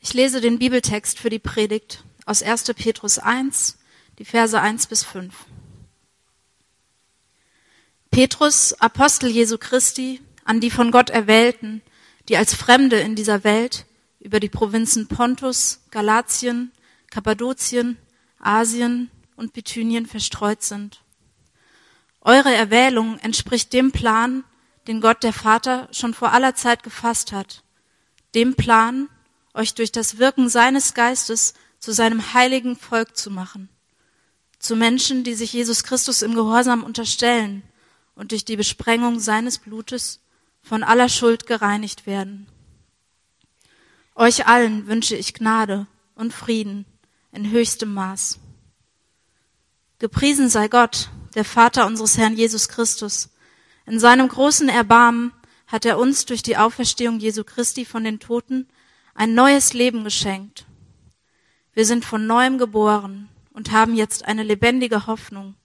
[0.00, 2.64] Ich lese den Bibeltext für die Predigt aus 1.
[2.74, 3.78] Petrus 1,
[4.18, 5.34] die Verse 1 bis 5.
[8.10, 11.82] Petrus, Apostel Jesu Christi, an die von Gott Erwählten,
[12.28, 13.86] die als Fremde in dieser Welt
[14.20, 16.70] über die Provinzen Pontus, Galatien,
[17.10, 17.98] Kappadokien,
[18.38, 21.02] Asien und Bithynien verstreut sind.
[22.20, 24.44] Eure Erwählung entspricht dem Plan,
[24.86, 27.62] den Gott der Vater schon vor aller Zeit gefasst hat,
[28.34, 29.08] dem Plan,
[29.58, 33.68] euch durch das Wirken seines Geistes zu seinem heiligen Volk zu machen,
[34.58, 37.62] zu Menschen, die sich Jesus Christus im Gehorsam unterstellen
[38.14, 40.20] und durch die Besprengung seines Blutes
[40.62, 42.46] von aller Schuld gereinigt werden.
[44.14, 46.86] Euch allen wünsche ich Gnade und Frieden
[47.32, 48.38] in höchstem Maß.
[49.98, 53.30] Gepriesen sei Gott, der Vater unseres Herrn Jesus Christus.
[53.86, 55.32] In seinem großen Erbarmen
[55.66, 58.68] hat er uns durch die Auferstehung Jesu Christi von den Toten
[59.18, 60.64] ein neues Leben geschenkt.
[61.74, 65.56] Wir sind von neuem geboren und haben jetzt eine lebendige Hoffnung,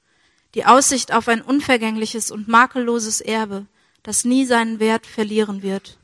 [0.56, 3.68] die Aussicht auf ein unvergängliches und makelloses Erbe,
[4.02, 6.00] das nie seinen Wert verlieren wird.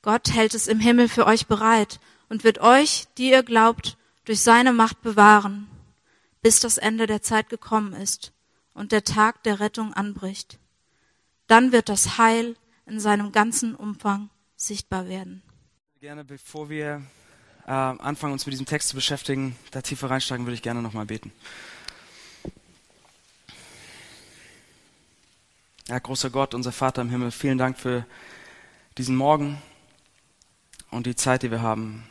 [0.00, 4.42] Gott hält es im Himmel für euch bereit und wird euch, die ihr glaubt, durch
[4.42, 5.68] seine Macht bewahren,
[6.40, 8.32] bis das Ende der Zeit gekommen ist
[8.74, 10.60] und der Tag der Rettung anbricht.
[11.48, 12.54] Dann wird das Heil
[12.86, 15.42] in seinem ganzen Umfang sichtbar werden.
[16.02, 17.00] Gerne, bevor wir
[17.64, 21.06] äh, anfangen, uns mit diesem Text zu beschäftigen, da tiefer reinsteigen, würde ich gerne nochmal
[21.06, 21.30] beten.
[25.86, 28.04] Ja, großer Gott, unser Vater im Himmel, vielen Dank für
[28.98, 29.62] diesen Morgen
[30.90, 32.02] und die Zeit, die wir haben,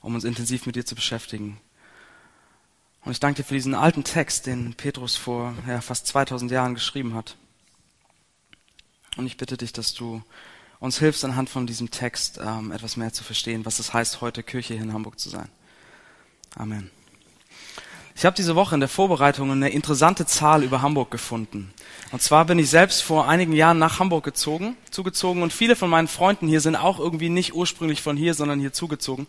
[0.00, 1.60] um uns intensiv mit dir zu beschäftigen.
[3.04, 6.74] Und ich danke dir für diesen alten Text, den Petrus vor ja, fast 2000 Jahren
[6.74, 7.36] geschrieben hat.
[9.16, 10.24] Und ich bitte dich, dass du
[10.80, 14.42] uns hilfst, anhand von diesem Text ähm, etwas mehr zu verstehen, was es heißt, heute
[14.42, 15.48] Kirche hier in Hamburg zu sein.
[16.54, 16.90] Amen.
[18.18, 21.74] Ich habe diese Woche in der Vorbereitung eine interessante Zahl über Hamburg gefunden.
[22.12, 25.90] Und zwar bin ich selbst vor einigen Jahren nach Hamburg gezogen, zugezogen und viele von
[25.90, 29.26] meinen Freunden hier sind auch irgendwie nicht ursprünglich von hier, sondern hier zugezogen.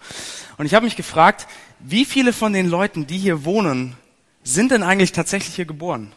[0.57, 1.47] Und ich habe mich gefragt,
[1.79, 3.97] wie viele von den Leuten, die hier wohnen,
[4.43, 6.13] sind denn eigentlich tatsächlich hier geboren?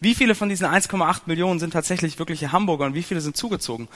[0.00, 3.86] Wie viele von diesen 1,8 Millionen sind tatsächlich wirkliche Hamburger und wie viele sind zugezogen?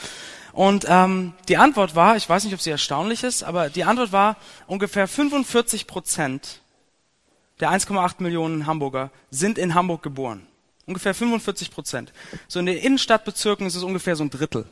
[0.53, 4.12] Und ähm, die Antwort war, ich weiß nicht, ob sie erstaunlich ist, aber die Antwort
[4.12, 6.60] war, ungefähr 45 Prozent
[7.60, 10.47] der 1,8 Millionen Hamburger sind in Hamburg geboren.
[10.87, 12.12] Ungefähr 45 Prozent.
[12.48, 14.66] So in den Innenstadtbezirken ist es ungefähr so ein Drittel.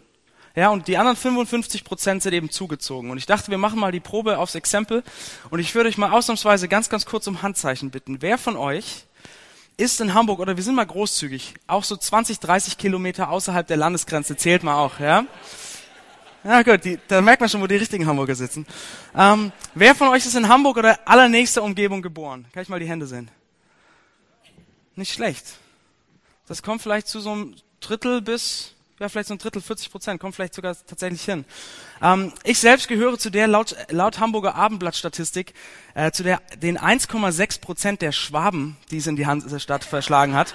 [0.54, 3.10] Ja, und die anderen 55 Prozent sind eben zugezogen.
[3.10, 5.02] Und ich dachte, wir machen mal die Probe aufs Exempel.
[5.48, 8.20] Und ich würde euch mal ausnahmsweise ganz, ganz kurz um Handzeichen bitten.
[8.20, 9.06] Wer von euch
[9.76, 13.76] ist in Hamburg, oder wir sind mal großzügig, auch so 20, 30 Kilometer außerhalb der
[13.76, 15.24] Landesgrenze, zählt mal auch, ja?
[16.44, 18.66] Ja gut, die, da merkt man schon, wo die richtigen Hamburger sitzen.
[19.16, 22.46] Ähm, wer von euch ist in Hamburg oder allernächster Umgebung geboren?
[22.52, 23.30] Kann ich mal die Hände sehen?
[24.96, 25.46] Nicht schlecht.
[26.48, 30.20] Das kommt vielleicht zu so einem Drittel bis ja, vielleicht so ein Drittel, 40 Prozent,
[30.20, 31.44] kommt vielleicht sogar tatsächlich hin.
[32.00, 35.54] Ähm, ich selbst gehöre zu der laut, laut Hamburger Abendblattstatistik
[35.94, 40.54] äh, zu der den 1,6 Prozent der Schwaben, die es in die Hansestadt verschlagen hat.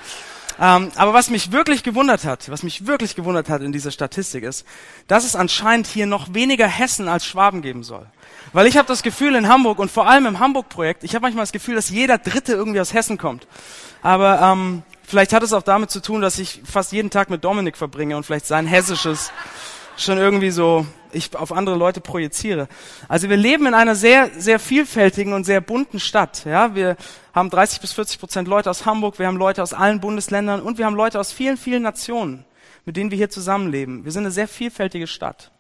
[0.60, 4.44] Ähm, aber was mich wirklich gewundert hat, was mich wirklich gewundert hat in dieser Statistik
[4.44, 4.66] ist,
[5.08, 8.08] dass es anscheinend hier noch weniger Hessen als Schwaben geben soll.
[8.54, 11.44] Weil ich habe das Gefühl in Hamburg und vor allem im Hamburg-Projekt, ich habe manchmal
[11.44, 13.46] das Gefühl, dass jeder Dritte irgendwie aus Hessen kommt.
[14.02, 17.46] Aber ähm, Vielleicht hat es auch damit zu tun, dass ich fast jeden Tag mit
[17.46, 19.32] Dominik verbringe und vielleicht sein Hessisches
[19.96, 22.68] schon irgendwie so ich auf andere Leute projiziere.
[23.08, 26.44] Also wir leben in einer sehr, sehr vielfältigen und sehr bunten Stadt.
[26.44, 26.98] Ja, wir
[27.34, 30.78] haben 30 bis 40 Prozent Leute aus Hamburg, wir haben Leute aus allen Bundesländern und
[30.78, 32.44] wir haben Leute aus vielen, vielen Nationen,
[32.84, 34.04] mit denen wir hier zusammenleben.
[34.04, 35.52] Wir sind eine sehr vielfältige Stadt.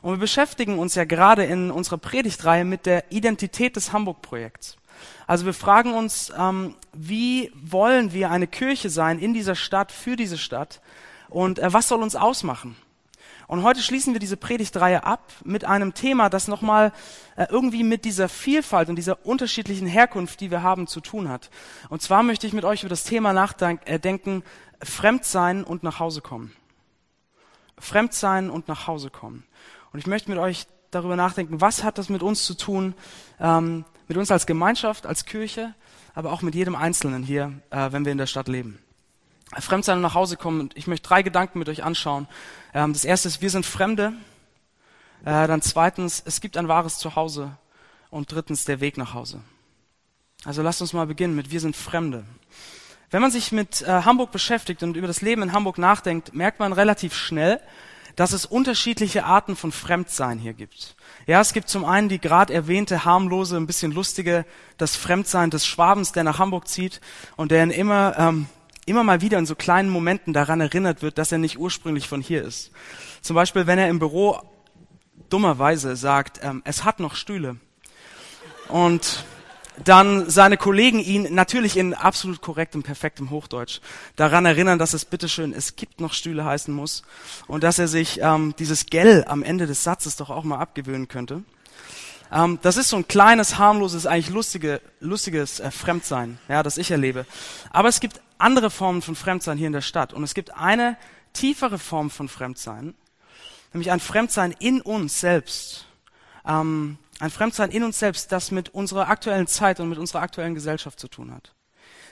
[0.00, 4.76] Und wir beschäftigen uns ja gerade in unserer Predigtreihe mit der Identität des Hamburg-Projekts.
[5.26, 10.16] Also wir fragen uns, ähm, wie wollen wir eine Kirche sein in dieser Stadt, für
[10.16, 10.80] diese Stadt
[11.28, 12.76] und äh, was soll uns ausmachen?
[13.52, 16.92] Und heute schließen wir diese Predigtreihe ab mit einem Thema, das nochmal
[17.36, 21.50] äh, irgendwie mit dieser Vielfalt und dieser unterschiedlichen Herkunft, die wir haben, zu tun hat.
[21.90, 24.42] Und zwar möchte ich mit euch über das Thema nachdenken,
[24.80, 26.52] äh, Fremdsein und nach Hause kommen.
[27.78, 29.44] Fremdsein und nach Hause kommen.
[29.92, 32.94] Und ich möchte mit euch darüber nachdenken, was hat das mit uns zu tun,
[33.40, 35.74] ähm, mit uns als Gemeinschaft, als Kirche,
[36.14, 38.78] aber auch mit jedem Einzelnen hier, äh, wenn wir in der Stadt leben.
[39.58, 40.70] Fremdsein und nach Hause kommen.
[40.74, 42.26] Ich möchte drei Gedanken mit euch anschauen.
[42.72, 44.14] Ähm, das erste ist, wir sind Fremde.
[45.24, 47.56] Äh, dann zweitens, es gibt ein wahres Zuhause.
[48.10, 49.40] Und drittens, der Weg nach Hause.
[50.44, 52.24] Also lasst uns mal beginnen mit, wir sind Fremde.
[53.10, 56.58] Wenn man sich mit äh, Hamburg beschäftigt und über das Leben in Hamburg nachdenkt, merkt
[56.58, 57.60] man relativ schnell,
[58.16, 60.96] dass es unterschiedliche Arten von Fremdsein hier gibt.
[61.26, 64.44] Ja, es gibt zum einen die gerade erwähnte harmlose, ein bisschen lustige,
[64.76, 67.00] das Fremdsein des Schwabens, der nach Hamburg zieht
[67.36, 68.46] und der immer, ähm,
[68.86, 72.20] immer mal wieder in so kleinen Momenten daran erinnert wird, dass er nicht ursprünglich von
[72.20, 72.70] hier ist.
[73.20, 74.40] Zum Beispiel, wenn er im Büro
[75.28, 77.56] dummerweise sagt, ähm, es hat noch Stühle.
[78.68, 79.24] Und
[79.84, 83.80] dann seine Kollegen ihn natürlich in absolut korrektem, perfektem Hochdeutsch
[84.16, 87.02] daran erinnern, dass es bitteschön, es gibt noch Stühle heißen muss
[87.46, 91.08] und dass er sich ähm, dieses Gell am Ende des Satzes doch auch mal abgewöhnen
[91.08, 91.42] könnte.
[92.30, 96.90] Ähm, das ist so ein kleines, harmloses, eigentlich lustige, lustiges äh, Fremdsein, ja, das ich
[96.90, 97.26] erlebe.
[97.70, 100.96] Aber es gibt andere Formen von Fremdsein hier in der Stadt und es gibt eine
[101.32, 102.94] tiefere Form von Fremdsein,
[103.72, 105.86] nämlich ein Fremdsein in uns selbst.
[106.46, 110.56] Ähm, ein Fremdsein in uns selbst, das mit unserer aktuellen Zeit und mit unserer aktuellen
[110.56, 111.54] Gesellschaft zu tun hat.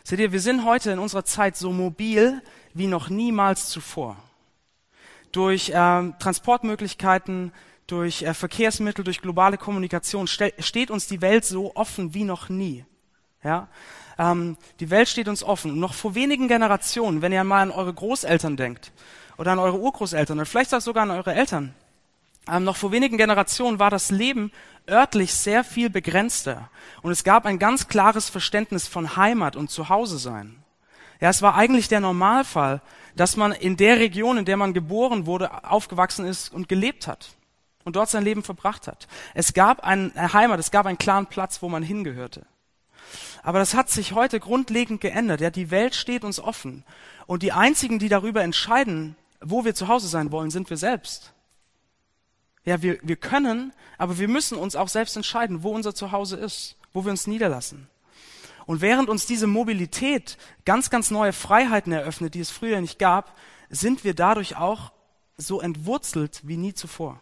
[0.05, 2.41] Seht ihr, wir sind heute in unserer Zeit so mobil
[2.75, 4.17] wie noch niemals zuvor.
[5.33, 5.73] Durch äh,
[6.21, 7.53] Transportmöglichkeiten,
[7.89, 12.85] durch äh, Verkehrsmittel, durch globale Kommunikation steht uns die Welt so offen wie noch nie.
[13.43, 13.67] Ja?
[14.17, 15.73] Ähm, die Welt steht uns offen.
[15.73, 18.93] Und noch vor wenigen Generationen, wenn ihr mal an eure Großeltern denkt
[19.39, 21.75] oder an eure Urgroßeltern oder vielleicht sogar an eure Eltern,
[22.49, 24.51] ähm, noch vor wenigen Generationen war das Leben
[24.89, 26.71] örtlich sehr viel begrenzter.
[27.03, 30.63] Und es gab ein ganz klares Verständnis von Heimat und Zuhause sein.
[31.21, 32.81] Ja, es war eigentlich der Normalfall,
[33.15, 37.31] dass man in der Region, in der man geboren wurde, aufgewachsen ist und gelebt hat
[37.85, 39.07] und dort sein Leben verbracht hat.
[39.35, 42.47] Es gab eine Heimat, es gab einen klaren Platz, wo man hingehörte.
[43.43, 45.41] Aber das hat sich heute grundlegend geändert.
[45.41, 46.85] Ja, die Welt steht uns offen.
[47.27, 51.33] Und die einzigen, die darüber entscheiden, wo wir zu Hause sein wollen, sind wir selbst.
[52.65, 56.77] Ja, wir, wir können, aber wir müssen uns auch selbst entscheiden, wo unser Zuhause ist,
[56.93, 57.89] wo wir uns niederlassen.
[58.67, 63.37] Und während uns diese Mobilität ganz, ganz neue Freiheiten eröffnet, die es früher nicht gab,
[63.71, 64.93] sind wir dadurch auch
[65.37, 67.21] so entwurzelt wie nie zuvor.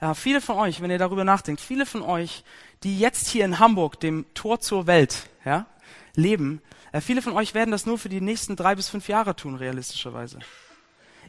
[0.00, 2.44] Ja, viele von euch, wenn ihr darüber nachdenkt, viele von euch,
[2.82, 5.66] die jetzt hier in Hamburg, dem Tor zur Welt, ja,
[6.14, 6.60] leben,
[6.92, 9.54] äh, viele von euch werden das nur für die nächsten drei bis fünf Jahre tun,
[9.54, 10.40] realistischerweise.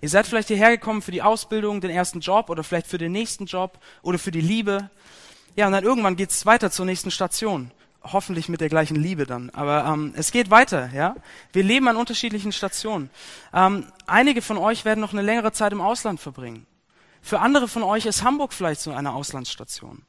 [0.04, 3.14] Ihr seid vielleicht hierher gekommen für die Ausbildung, den ersten Job oder vielleicht für den
[3.14, 4.90] nächsten Job oder für die Liebe.
[5.56, 7.72] Ja, und dann irgendwann geht's weiter zur nächsten Station.
[8.04, 9.50] Hoffentlich mit der gleichen Liebe dann.
[9.52, 11.16] Aber ähm, es geht weiter, ja.
[11.54, 13.12] Wir leben an unterschiedlichen Stationen.
[13.54, 16.66] Ähm, einige von euch werden noch eine längere Zeit im Ausland verbringen.
[17.22, 20.02] Für andere von euch ist Hamburg vielleicht so eine Auslandsstation.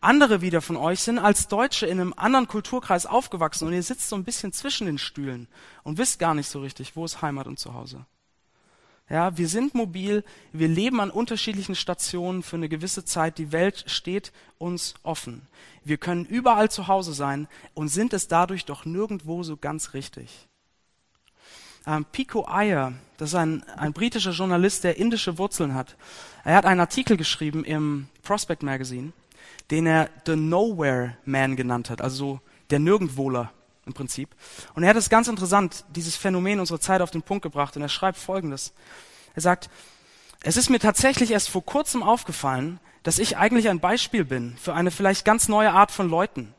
[0.00, 4.08] Andere wieder von euch sind als Deutsche in einem anderen Kulturkreis aufgewachsen und ihr sitzt
[4.08, 5.46] so ein bisschen zwischen den Stühlen
[5.82, 8.06] und wisst gar nicht so richtig, wo ist Heimat und Zuhause.
[9.12, 10.24] Ja, wir sind mobil,
[10.54, 13.36] wir leben an unterschiedlichen Stationen für eine gewisse Zeit.
[13.36, 15.42] Die Welt steht uns offen.
[15.84, 20.48] Wir können überall zu Hause sein und sind es dadurch doch nirgendwo so ganz richtig.
[21.86, 25.94] Ähm, Pico Iyer, das ist ein, ein britischer Journalist, der indische Wurzeln hat.
[26.42, 29.12] Er hat einen Artikel geschrieben im Prospect Magazine,
[29.70, 33.52] den er The Nowhere Man genannt hat, also der Nirgendwohler
[33.86, 34.30] im Prinzip.
[34.74, 37.76] Und er hat es ganz interessant, dieses Phänomen unserer Zeit auf den Punkt gebracht.
[37.76, 38.72] Und er schreibt Folgendes.
[39.34, 39.70] Er sagt,
[40.42, 44.74] es ist mir tatsächlich erst vor kurzem aufgefallen, dass ich eigentlich ein Beispiel bin für
[44.74, 46.54] eine vielleicht ganz neue Art von Leuten.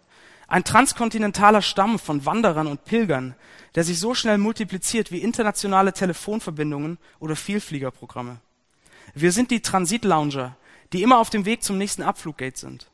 [0.47, 3.35] Ein transkontinentaler Stamm von Wanderern und Pilgern,
[3.75, 8.39] der sich so schnell multipliziert wie internationale Telefonverbindungen oder Vielfliegerprogramme.
[9.15, 10.55] Wir sind die Transitlounger,
[10.91, 12.87] die immer auf dem Weg zum nächsten Abfluggate sind.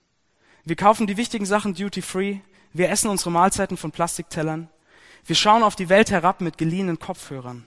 [0.64, 2.38] Wir kaufen die wichtigen Sachen duty free,
[2.74, 4.70] wir essen unsere Mahlzeiten von Plastiktellern.
[5.26, 7.66] Wir schauen auf die Welt herab mit geliehenen Kopfhörern.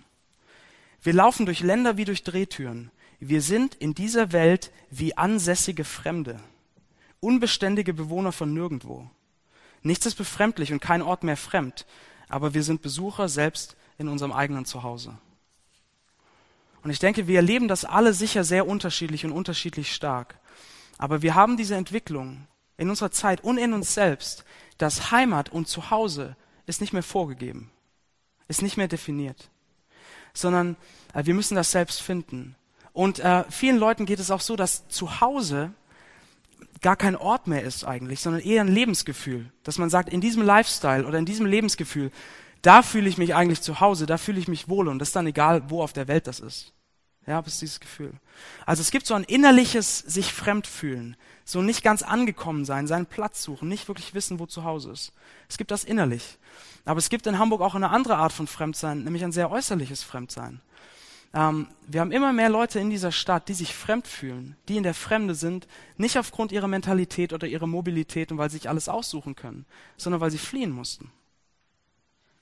[1.02, 2.90] Wir laufen durch Länder wie durch Drehtüren.
[3.18, 6.40] Wir sind in dieser Welt wie ansässige Fremde,
[7.20, 9.10] unbeständige Bewohner von nirgendwo.
[9.82, 11.86] Nichts ist befremdlich und kein Ort mehr fremd,
[12.28, 15.18] aber wir sind Besucher selbst in unserem eigenen Zuhause.
[16.82, 20.38] Und ich denke, wir erleben das alle sicher sehr unterschiedlich und unterschiedlich stark.
[20.98, 22.46] Aber wir haben diese Entwicklung
[22.82, 24.44] in unserer Zeit und in uns selbst,
[24.76, 26.36] dass Heimat und Zuhause
[26.66, 27.70] ist nicht mehr vorgegeben,
[28.48, 29.50] ist nicht mehr definiert,
[30.34, 30.76] sondern
[31.14, 32.56] äh, wir müssen das selbst finden.
[32.92, 35.72] Und äh, vielen Leuten geht es auch so, dass Zuhause
[36.82, 40.42] gar kein Ort mehr ist eigentlich, sondern eher ein Lebensgefühl, dass man sagt, in diesem
[40.42, 42.10] Lifestyle oder in diesem Lebensgefühl,
[42.60, 45.16] da fühle ich mich eigentlich zu Hause, da fühle ich mich wohl und das ist
[45.16, 46.72] dann egal, wo auf der Welt das ist.
[47.26, 48.12] Ja, das ist dieses Gefühl.
[48.66, 53.06] Also es gibt so ein innerliches sich fremd fühlen, so nicht ganz angekommen sein, seinen
[53.06, 55.12] Platz suchen, nicht wirklich wissen, wo zu Hause ist.
[55.48, 56.38] Es gibt das innerlich.
[56.84, 60.02] Aber es gibt in Hamburg auch eine andere Art von Fremdsein, nämlich ein sehr äußerliches
[60.02, 60.60] Fremdsein.
[61.34, 64.82] Ähm, wir haben immer mehr Leute in dieser Stadt, die sich fremd fühlen, die in
[64.82, 68.88] der Fremde sind, nicht aufgrund ihrer Mentalität oder ihrer Mobilität und weil sie sich alles
[68.88, 69.64] aussuchen können,
[69.96, 71.10] sondern weil sie fliehen mussten.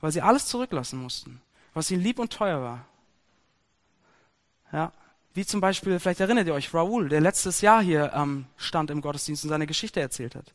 [0.00, 1.40] Weil sie alles zurücklassen mussten,
[1.74, 2.86] was ihnen lieb und teuer war.
[4.72, 4.92] Ja,
[5.34, 9.00] wie zum Beispiel, vielleicht erinnert ihr euch, Raoul, der letztes Jahr hier ähm, stand im
[9.00, 10.52] Gottesdienst und seine Geschichte erzählt hat.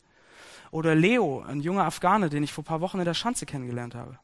[0.70, 4.18] Oder Leo, ein junger Afghane, den ich vor paar Wochen in der Schanze kennengelernt habe.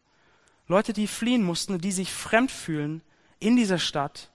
[0.68, 3.02] Leute, die fliehen mussten, die sich fremd fühlen
[3.38, 4.30] in dieser Stadt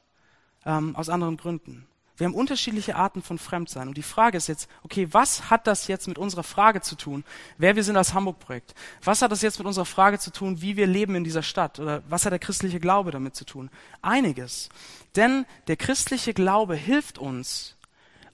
[0.66, 1.88] ähm, aus anderen Gründen.
[2.18, 3.88] Wir haben unterschiedliche Arten von Fremdsein.
[3.88, 7.24] Und die Frage ist jetzt, okay, was hat das jetzt mit unserer Frage zu tun,
[7.60, 8.74] wer wir sind als Hamburg-Projekt?
[9.04, 11.80] Was hat das jetzt mit unserer Frage zu tun, wie wir leben in dieser Stadt?
[11.80, 13.70] Oder was hat der christliche Glaube damit zu tun?
[14.02, 14.70] Einiges.
[15.16, 17.78] Denn der christliche Glaube hilft uns,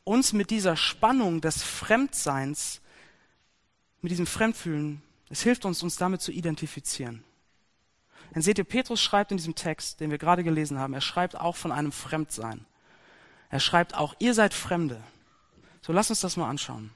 [0.06, 2.82] uns mit dieser Spannung des Fremdseins,
[4.02, 7.24] mit diesem Fremdfühlen, es hilft uns, uns damit zu identifizieren.
[8.34, 11.38] Dann seht ihr, Petrus schreibt in diesem Text, den wir gerade gelesen haben, er schreibt
[11.38, 12.66] auch von einem Fremdsein.
[13.54, 15.00] Er schreibt auch, ihr seid Fremde.
[15.84, 16.90] So, lass uns das mal anschauen.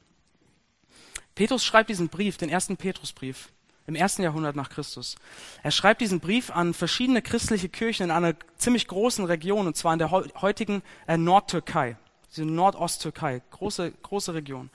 [1.35, 3.49] Petrus schreibt diesen Brief, den ersten Petrusbrief,
[3.85, 5.17] im ersten Jahrhundert nach Christus.
[5.61, 9.93] Er schreibt diesen Brief an verschiedene christliche Kirchen in einer ziemlich großen Region, und zwar
[9.93, 11.95] in der heutigen äh, Nordtürkei,
[12.31, 14.71] diese Nordosttürkei, große, große Region.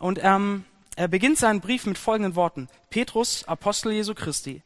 [0.00, 2.68] Und ähm, er beginnt seinen Brief mit folgenden Worten.
[2.90, 4.60] Petrus, Apostel Jesu Christi,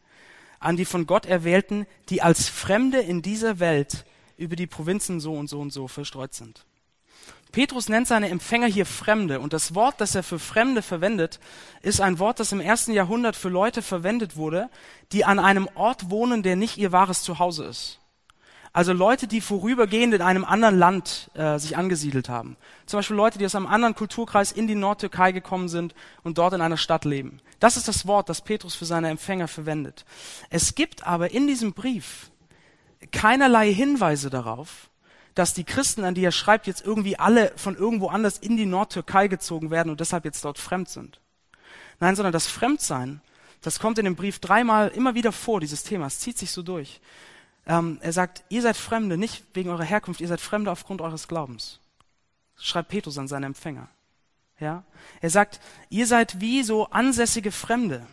[0.59, 4.05] an die von Gott Erwählten, die als Fremde in dieser Welt
[4.37, 6.65] über die Provinzen so und so und so verstreut sind.
[7.53, 11.41] Petrus nennt seine Empfänger hier Fremde und das Wort, das er für Fremde verwendet,
[11.81, 14.69] ist ein Wort, das im ersten Jahrhundert für Leute verwendet wurde,
[15.13, 18.01] die an einem Ort wohnen, der nicht ihr wahres Zuhause ist.
[18.77, 22.59] Also Leute, die vorübergehend in einem anderen Land äh, sich angesiedelt haben.
[22.85, 26.53] Zum Beispiel Leute, die aus einem anderen Kulturkreis in die Nordtürkei gekommen sind und dort
[26.53, 27.41] in einer Stadt leben.
[27.59, 30.05] Das ist das Wort, das Petrus für seine Empfänger verwendet.
[30.51, 32.31] Es gibt aber in diesem Brief
[33.13, 34.91] keinerlei Hinweise darauf,
[35.35, 38.67] dass die Christen, an die er schreibt, jetzt irgendwie alle von irgendwo anders in die
[38.67, 41.21] Nordtürkei gezogen werden und deshalb jetzt dort fremd sind.
[42.01, 43.21] Nein, sondern das Fremdsein,
[43.61, 46.63] das kommt in dem Brief dreimal immer wieder vor, dieses Thema, es zieht sich so
[46.63, 47.01] durch.
[47.67, 51.29] Ähm, er sagt, ihr seid Fremde, nicht wegen eurer Herkunft, ihr seid Fremde aufgrund eures
[51.29, 51.81] Glaubens.
[52.59, 53.89] Schreibt Petrus an seine Empfänger.
[54.61, 54.85] Ja?
[55.21, 55.61] Er sagt,
[55.91, 58.07] ihr seid wie so ansässige Fremde.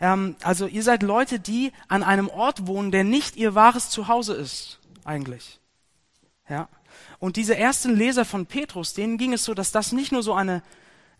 [0.00, 4.34] Ähm, also ihr seid Leute, die an einem Ort wohnen, der nicht ihr wahres Zuhause
[4.34, 5.60] ist, eigentlich.
[6.48, 6.68] Ja.
[7.18, 10.34] Und diese ersten Leser von Petrus, denen ging es so, dass das nicht nur so
[10.34, 10.62] eine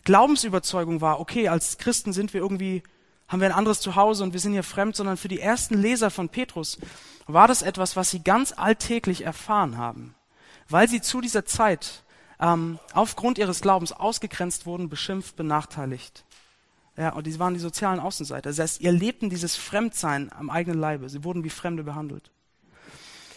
[0.05, 2.83] Glaubensüberzeugung war, okay, als Christen sind wir irgendwie,
[3.27, 6.11] haben wir ein anderes Zuhause und wir sind hier fremd, sondern für die ersten Leser
[6.11, 6.79] von Petrus
[7.27, 10.15] war das etwas, was sie ganz alltäglich erfahren haben,
[10.69, 12.05] weil sie zu dieser Zeit
[12.39, 16.25] ähm, aufgrund ihres Glaubens ausgegrenzt wurden, beschimpft, benachteiligt.
[16.97, 18.51] Ja, und die waren die sozialen Außenseiter.
[18.51, 21.09] Das heißt, ihr lebten dieses Fremdsein am eigenen Leibe.
[21.09, 22.31] Sie wurden wie Fremde behandelt.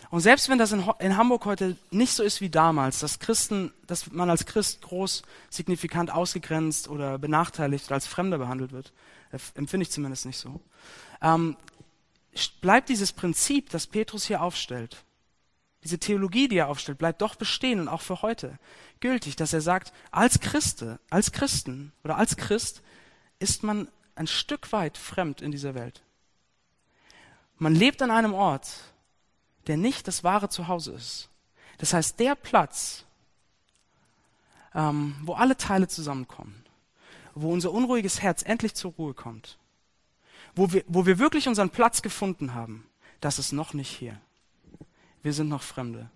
[0.09, 3.73] Und selbst wenn das in, in, Hamburg heute nicht so ist wie damals, dass Christen,
[3.87, 8.93] dass man als Christ groß signifikant ausgegrenzt oder benachteiligt oder als Fremder behandelt wird,
[9.31, 10.61] äh, empfinde ich zumindest nicht so,
[11.21, 11.57] ähm,
[12.61, 15.03] bleibt dieses Prinzip, das Petrus hier aufstellt,
[15.83, 18.59] diese Theologie, die er aufstellt, bleibt doch bestehen und auch für heute
[18.99, 22.81] gültig, dass er sagt, als Christe, als Christen oder als Christ
[23.39, 26.01] ist man ein Stück weit fremd in dieser Welt.
[27.58, 28.70] Man lebt an einem Ort,
[29.67, 31.29] der nicht das wahre Zuhause ist.
[31.77, 33.06] Das heißt, der Platz,
[34.74, 36.63] ähm, wo alle Teile zusammenkommen,
[37.36, 39.58] wo unser unruhiges Herz endlich zur Ruhe kommt,
[40.56, 42.88] wo wir, wo wir wirklich unseren Platz gefunden haben,
[43.22, 44.20] das ist noch nicht hier.
[45.22, 46.10] Wir sind noch Fremde.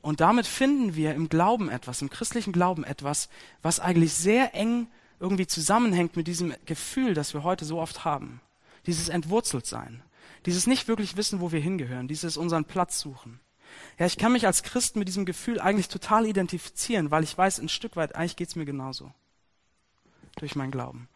[0.00, 3.28] Und damit finden wir im Glauben etwas, im christlichen Glauben etwas,
[3.62, 4.88] was eigentlich sehr eng
[5.20, 8.40] irgendwie zusammenhängt mit diesem Gefühl, das wir heute so oft haben.
[8.86, 10.02] Dieses Entwurzeltsein.
[10.46, 12.08] Dieses nicht wirklich wissen, wo wir hingehören.
[12.08, 13.40] Dieses unseren Platz suchen.
[13.98, 17.58] Ja, ich kann mich als Christ mit diesem Gefühl eigentlich total identifizieren, weil ich weiß,
[17.58, 19.12] ein Stück weit, eigentlich geht's mir genauso.
[20.36, 21.08] Durch meinen Glauben.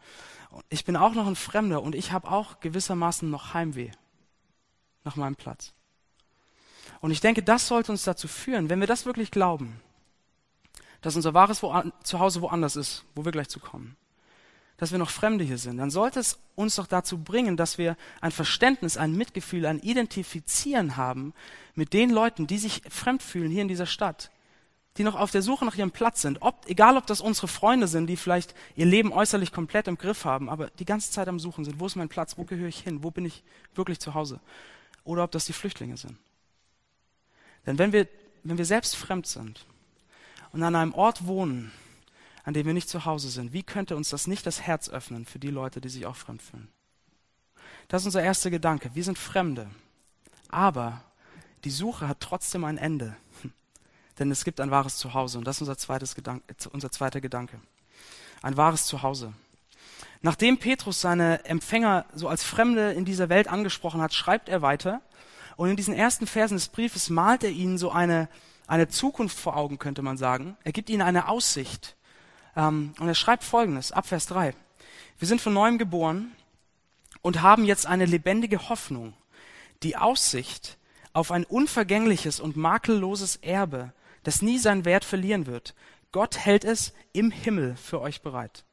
[0.69, 3.91] Ich bin auch noch ein Fremder und ich habe auch gewissermaßen noch Heimweh
[5.03, 5.73] nach meinem Platz.
[6.99, 9.81] Und ich denke, das sollte uns dazu führen, wenn wir das wirklich glauben,
[11.03, 11.61] dass unser wahres
[12.03, 13.95] Zuhause woanders ist, wo wir gleich zu kommen,
[14.77, 17.97] dass wir noch Fremde hier sind, dann sollte es uns doch dazu bringen, dass wir
[18.21, 21.33] ein Verständnis, ein Mitgefühl, ein Identifizieren haben
[21.75, 24.31] mit den Leuten, die sich fremd fühlen hier in dieser Stadt,
[24.97, 26.41] die noch auf der Suche nach ihrem Platz sind.
[26.41, 30.23] Ob, egal, ob das unsere Freunde sind, die vielleicht ihr Leben äußerlich komplett im Griff
[30.23, 31.81] haben, aber die ganze Zeit am Suchen sind.
[31.81, 32.37] Wo ist mein Platz?
[32.37, 33.03] Wo gehöre ich hin?
[33.03, 33.43] Wo bin ich
[33.75, 34.39] wirklich zu Hause?
[35.03, 36.17] Oder ob das die Flüchtlinge sind.
[37.65, 38.07] Denn wenn wir,
[38.43, 39.65] wenn wir selbst fremd sind,
[40.53, 41.71] und an einem Ort wohnen,
[42.45, 45.25] an dem wir nicht zu Hause sind, wie könnte uns das nicht das Herz öffnen
[45.25, 46.69] für die Leute, die sich auch fremd fühlen?
[47.87, 48.91] Das ist unser erster Gedanke.
[48.93, 49.69] Wir sind Fremde.
[50.49, 51.03] Aber
[51.63, 53.15] die Suche hat trotzdem ein Ende.
[54.19, 55.37] Denn es gibt ein wahres Zuhause.
[55.39, 57.59] Und das ist unser, zweites Gedanke, unser zweiter Gedanke.
[58.41, 59.33] Ein wahres Zuhause.
[60.21, 65.01] Nachdem Petrus seine Empfänger so als Fremde in dieser Welt angesprochen hat, schreibt er weiter.
[65.55, 68.29] Und in diesen ersten Versen des Briefes malt er ihnen so eine
[68.67, 70.57] eine Zukunft vor Augen, könnte man sagen.
[70.63, 71.95] Er gibt ihnen eine Aussicht.
[72.55, 74.53] Ähm, und er schreibt Folgendes, ab Vers 3.
[75.19, 76.31] Wir sind von neuem geboren
[77.21, 79.13] und haben jetzt eine lebendige Hoffnung,
[79.83, 80.77] die Aussicht
[81.13, 83.93] auf ein unvergängliches und makelloses Erbe,
[84.23, 85.75] das nie seinen Wert verlieren wird.
[86.11, 88.65] Gott hält es im Himmel für euch bereit.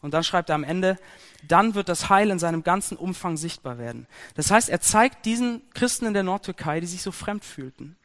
[0.00, 0.98] Und dann schreibt er am Ende,
[1.48, 4.06] dann wird das Heil in seinem ganzen Umfang sichtbar werden.
[4.34, 7.96] Das heißt, er zeigt diesen Christen in der Nordtürkei, die sich so fremd fühlten,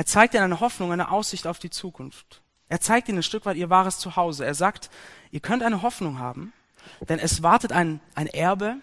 [0.00, 2.40] er zeigt ihnen eine Hoffnung, eine Aussicht auf die Zukunft.
[2.70, 4.46] Er zeigt ihnen ein Stück weit ihr wahres Zuhause.
[4.46, 4.88] Er sagt,
[5.30, 6.54] ihr könnt eine Hoffnung haben,
[7.06, 8.76] denn es wartet ein, ein Erbe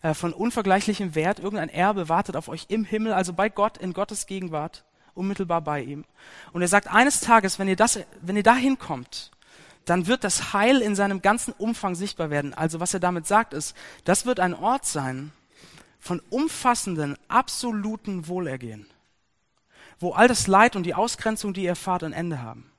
[0.00, 1.40] äh, von unvergleichlichem Wert.
[1.40, 5.82] Irgendein Erbe wartet auf euch im Himmel, also bei Gott, in Gottes Gegenwart, unmittelbar bei
[5.82, 6.06] ihm.
[6.54, 9.32] Und er sagt, eines Tages, wenn ihr, das, wenn ihr dahin kommt,
[9.84, 12.54] dann wird das Heil in seinem ganzen Umfang sichtbar werden.
[12.54, 15.32] Also was er damit sagt ist, das wird ein Ort sein
[16.00, 18.86] von umfassenden, absoluten Wohlergehen
[19.98, 22.70] wo all das Leid und die Ausgrenzung, die ihr erfahrt, ein Ende haben.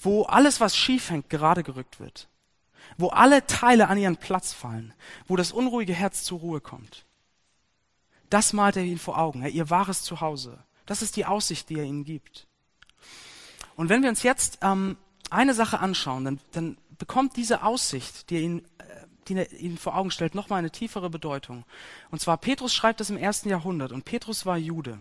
[0.00, 2.28] Wo alles, was schief hängt, gerade gerückt wird.
[2.96, 4.94] Wo alle Teile an ihren Platz fallen.
[5.26, 7.04] Wo das unruhige Herz zur Ruhe kommt.
[8.30, 10.58] Das malt er ihnen vor Augen, ihr wahres Zuhause.
[10.86, 12.46] Das ist die Aussicht, die er ihnen gibt.
[13.76, 14.96] Und wenn wir uns jetzt ähm,
[15.30, 19.78] eine Sache anschauen, dann, dann bekommt diese Aussicht, die er ihnen, äh, die er ihnen
[19.78, 21.64] vor Augen stellt, nochmal eine tiefere Bedeutung.
[22.10, 24.98] Und zwar, Petrus schreibt das im ersten Jahrhundert und Petrus war Jude.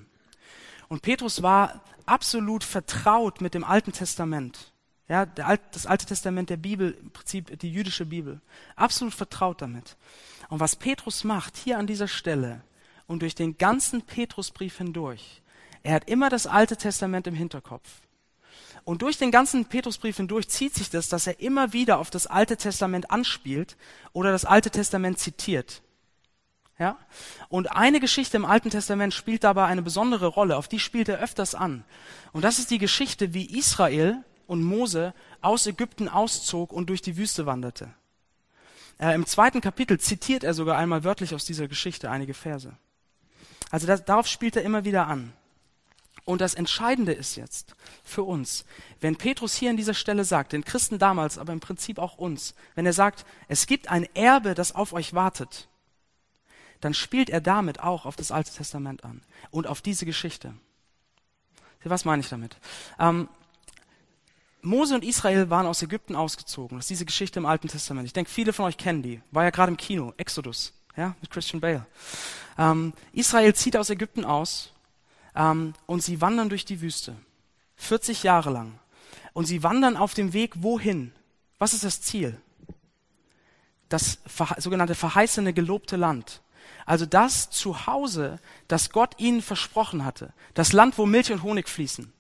[0.94, 4.74] Und Petrus war absolut vertraut mit dem Alten Testament.
[5.08, 8.42] Ja, Alt, das Alte Testament der Bibel, im Prinzip die jüdische Bibel.
[8.76, 9.98] Absolut vertraut damit.
[10.50, 12.62] Und was Petrus macht hier an dieser Stelle
[13.08, 15.42] und durch den ganzen Petrusbrief hindurch,
[15.82, 17.90] er hat immer das Alte Testament im Hinterkopf.
[18.84, 22.28] Und durch den ganzen Petrusbrief hindurch zieht sich das, dass er immer wieder auf das
[22.28, 23.78] Alte Testament anspielt
[24.12, 25.82] oder das Alte Testament zitiert.
[26.80, 26.98] Ja?
[27.50, 31.20] Und eine Geschichte im Alten Testament spielt dabei eine besondere Rolle, auf die spielt er
[31.20, 31.84] öfters an.
[32.32, 37.18] Und das ist die Geschichte, wie Israel und Mose aus Ägypten auszog und durch die
[37.18, 37.94] Wüste wanderte.
[39.00, 42.74] Äh, Im zweiten Kapitel zitiert er sogar einmal wörtlich aus dieser Geschichte einige Verse.
[43.72, 45.34] Also das, darauf spielt er immer wieder an.
[46.26, 48.66] Und das Entscheidende ist jetzt für uns,
[49.02, 52.56] wenn Petrus hier an dieser Stelle sagt, den Christen damals, aber im Prinzip auch uns,
[52.76, 55.68] wenn er sagt, es gibt ein Erbe, das auf euch wartet,
[56.84, 60.54] dann spielt er damit auch auf das Alte Testament an und auf diese Geschichte.
[61.86, 62.58] Was meine ich damit?
[63.00, 63.28] Ähm,
[64.62, 66.78] Mose und Israel waren aus Ägypten ausgezogen.
[66.78, 68.06] Das ist diese Geschichte im Alten Testament.
[68.06, 69.22] Ich denke, viele von euch kennen die.
[69.32, 71.86] War ja gerade im Kino, Exodus, ja, mit Christian Bale.
[72.58, 74.72] Ähm, Israel zieht aus Ägypten aus
[75.36, 77.16] ähm, und sie wandern durch die Wüste.
[77.76, 78.80] 40 Jahre lang.
[79.34, 81.14] Und sie wandern auf dem Weg wohin?
[81.60, 82.40] Was ist das Ziel?
[83.90, 84.20] Das
[84.58, 86.42] sogenannte verheißene, gelobte Land.
[86.86, 90.34] Also das Zuhause, das Gott ihnen versprochen hatte.
[90.54, 92.12] Das Land, wo Milch und Honig fließen.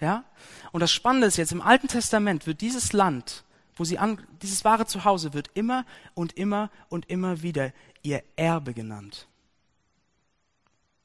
[0.00, 0.24] Ja?
[0.72, 3.44] Und das Spannende ist jetzt, im Alten Testament wird dieses Land,
[3.76, 8.74] wo sie an, dieses wahre Zuhause wird immer und immer und immer wieder ihr Erbe
[8.74, 9.26] genannt.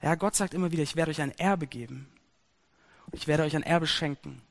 [0.01, 2.09] Ja, Gott sagt immer wieder, ich werde euch ein Erbe geben.
[3.11, 4.41] Ich werde euch ein Erbe schenken.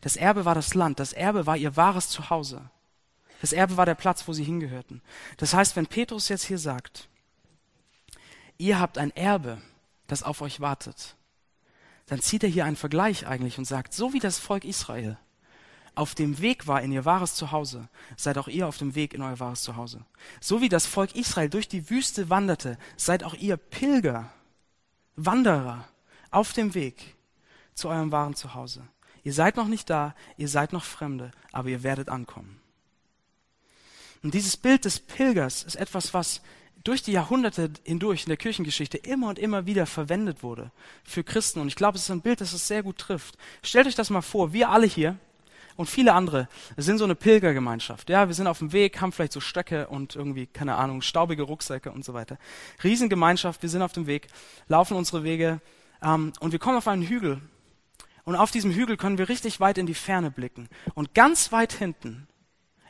[0.00, 2.70] Das Erbe war das Land, das Erbe war ihr wahres Zuhause.
[3.40, 5.02] Das Erbe war der Platz, wo sie hingehörten.
[5.36, 7.08] Das heißt, wenn Petrus jetzt hier sagt,
[8.62, 9.60] ihr habt ein Erbe,
[10.06, 11.16] das auf euch wartet,
[12.06, 15.18] dann zieht er hier einen Vergleich eigentlich und sagt, so wie das Volk Israel
[15.94, 19.22] auf dem Weg war in ihr wahres Zuhause, seid auch ihr auf dem Weg in
[19.22, 20.06] euer wahres Zuhause.
[20.40, 24.32] So wie das Volk Israel durch die Wüste wanderte, seid auch ihr Pilger,
[25.16, 25.86] Wanderer
[26.30, 27.16] auf dem Weg
[27.74, 28.86] zu eurem wahren Zuhause.
[29.24, 32.60] Ihr seid noch nicht da, ihr seid noch Fremde, aber ihr werdet ankommen.
[34.22, 36.40] Und dieses Bild des Pilgers ist etwas, was
[36.84, 40.70] durch die Jahrhunderte hindurch in der Kirchengeschichte immer und immer wieder verwendet wurde
[41.04, 41.60] für Christen.
[41.60, 43.36] Und ich glaube, es ist ein Bild, das es sehr gut trifft.
[43.62, 45.16] Stellt euch das mal vor, wir alle hier
[45.76, 48.10] und viele andere sind so eine Pilgergemeinschaft.
[48.10, 51.42] Ja, wir sind auf dem Weg, haben vielleicht so Stöcke und irgendwie, keine Ahnung, staubige
[51.42, 52.38] Rucksäcke und so weiter.
[52.84, 54.28] Riesengemeinschaft, wir sind auf dem Weg,
[54.68, 55.60] laufen unsere Wege
[56.02, 57.40] ähm, und wir kommen auf einen Hügel.
[58.24, 60.68] Und auf diesem Hügel können wir richtig weit in die Ferne blicken.
[60.94, 62.28] Und ganz weit hinten,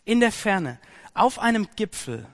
[0.04, 0.78] in der Ferne,
[1.14, 2.26] auf einem Gipfel,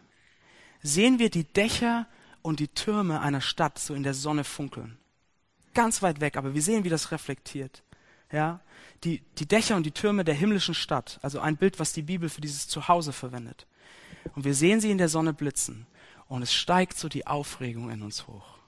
[0.82, 2.06] sehen wir die Dächer
[2.42, 4.98] und die Türme einer Stadt so in der Sonne funkeln.
[5.74, 7.82] Ganz weit weg, aber wir sehen, wie das reflektiert.
[8.32, 8.60] Ja,
[9.04, 12.28] die, die Dächer und die Türme der himmlischen Stadt, also ein Bild, was die Bibel
[12.28, 13.66] für dieses Zuhause verwendet.
[14.34, 15.86] Und wir sehen sie in der Sonne blitzen.
[16.26, 18.58] Und es steigt so die Aufregung in uns hoch.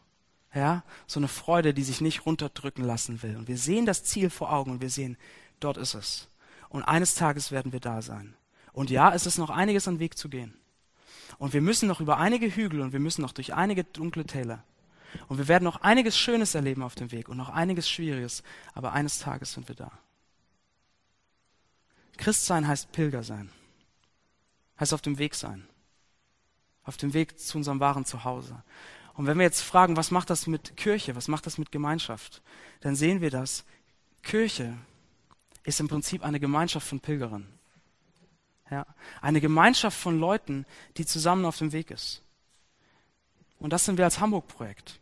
[0.55, 3.37] Ja, so eine Freude, die sich nicht runterdrücken lassen will.
[3.37, 5.17] Und wir sehen das Ziel vor Augen und wir sehen,
[5.61, 6.29] dort ist es.
[6.71, 8.35] Und eines Tages werden wir da sein.
[8.73, 10.60] Und ja, es ist noch einiges an Weg zu gehen.
[11.39, 14.65] Und wir müssen noch über einige Hügel und wir müssen noch durch einige dunkle Täler.
[15.29, 18.43] Und wir werden noch einiges Schönes erleben auf dem Weg und noch einiges Schwieriges,
[18.75, 19.93] aber eines Tages sind wir da.
[22.17, 23.51] Christsein heißt Pilger sein,
[24.79, 25.67] heißt auf dem Weg sein,
[26.85, 28.63] auf dem Weg zu unserem wahren Zuhause.
[29.15, 32.43] Und wenn wir jetzt fragen, was macht das mit Kirche, was macht das mit Gemeinschaft,
[32.81, 33.65] dann sehen wir das.
[34.23, 34.77] Kirche
[35.65, 37.47] ist im Prinzip eine Gemeinschaft von Pilgern.
[38.71, 38.87] Ja,
[39.21, 40.65] eine Gemeinschaft von Leuten,
[40.97, 42.23] die zusammen auf dem Weg ist.
[43.59, 45.01] Und das sind wir als Hamburg-Projekt.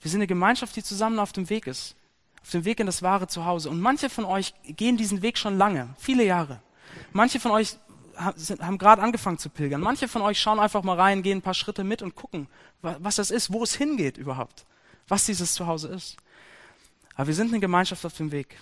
[0.00, 1.96] Wir sind eine Gemeinschaft, die zusammen auf dem Weg ist.
[2.42, 3.70] Auf dem Weg in das wahre Zuhause.
[3.70, 6.60] Und manche von euch gehen diesen Weg schon lange, viele Jahre.
[7.12, 7.78] Manche von euch
[8.16, 9.80] haben gerade angefangen zu pilgern.
[9.80, 12.48] Manche von euch schauen einfach mal rein, gehen ein paar Schritte mit und gucken,
[12.82, 14.64] was das ist, wo es hingeht überhaupt,
[15.08, 16.16] was dieses Zuhause ist.
[17.14, 18.56] Aber wir sind eine Gemeinschaft auf dem Weg.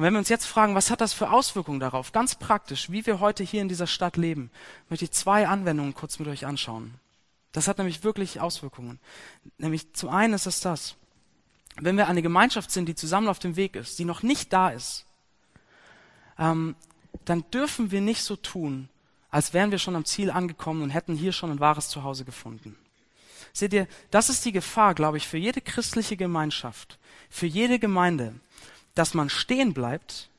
[0.00, 3.04] Und wenn wir uns jetzt fragen, was hat das für Auswirkungen darauf, ganz praktisch, wie
[3.04, 4.50] wir heute hier in dieser Stadt leben,
[4.88, 6.94] möchte ich zwei Anwendungen kurz mit euch anschauen.
[7.52, 8.98] Das hat nämlich wirklich Auswirkungen.
[9.58, 10.96] Nämlich zum einen ist es das,
[11.76, 14.70] wenn wir eine Gemeinschaft sind, die zusammen auf dem Weg ist, die noch nicht da
[14.70, 15.04] ist,
[16.38, 16.76] ähm,
[17.26, 18.88] dann dürfen wir nicht so tun,
[19.30, 22.74] als wären wir schon am Ziel angekommen und hätten hier schon ein wahres Zuhause gefunden.
[23.52, 28.34] Seht ihr, das ist die Gefahr, glaube ich, für jede christliche Gemeinschaft, für jede Gemeinde,
[28.94, 30.30] dass man stehen bleibt,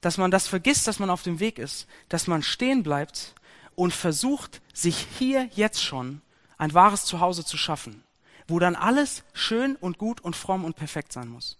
[0.00, 3.34] dass man das vergisst, dass man auf dem Weg ist, dass man stehen bleibt
[3.74, 6.20] und versucht, sich hier jetzt schon
[6.56, 8.04] ein wahres Zuhause zu schaffen,
[8.46, 11.58] wo dann alles schön und gut und fromm und perfekt sein muss.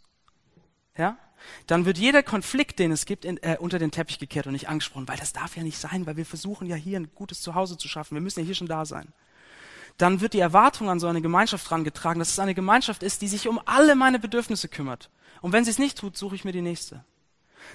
[0.97, 1.17] Ja?
[1.67, 4.69] Dann wird jeder Konflikt, den es gibt, in, äh, unter den Teppich gekehrt und nicht
[4.69, 7.77] angesprochen, weil das darf ja nicht sein, weil wir versuchen ja hier ein gutes Zuhause
[7.77, 8.14] zu schaffen.
[8.14, 9.12] Wir müssen ja hier schon da sein
[9.99, 13.29] dann wird die Erwartung an so eine Gemeinschaft herangetragen, dass es eine Gemeinschaft ist, die
[13.29, 15.11] sich um alle meine Bedürfnisse kümmert.
[15.40, 17.05] Und wenn sie es nicht tut, suche ich mir die nächste.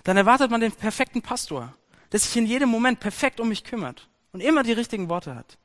[0.03, 1.73] Dann erwartet man den perfekten Pastor,
[2.11, 5.57] der sich in jedem Moment perfekt um mich kümmert und immer die richtigen Worte hat.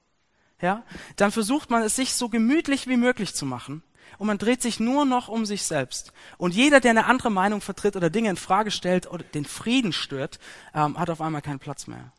[0.60, 0.84] Ja?
[1.16, 3.82] Dann versucht man es sich so gemütlich wie möglich zu machen
[4.18, 6.12] und man dreht sich nur noch um sich selbst.
[6.36, 9.92] Und jeder, der eine andere Meinung vertritt oder Dinge in Frage stellt oder den Frieden
[9.92, 10.38] stört,
[10.74, 12.12] ähm, hat auf einmal keinen Platz mehr